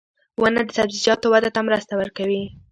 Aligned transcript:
•ونه 0.41 0.61
د 0.67 0.69
سبزیجاتو 0.77 1.25
وده 1.33 1.49
ته 1.55 1.61
مرسته 1.67 1.93
کوي. 2.17 2.43